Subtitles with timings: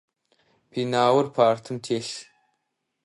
[0.69, 2.15] Пеналыр партым телъ.